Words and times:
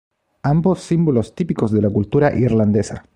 Ambos 0.41 0.79
símbolos 0.81 1.35
típicos 1.35 1.71
de 1.71 1.79
la 1.83 1.91
cultura 1.91 2.33
irlandesa. 2.35 3.03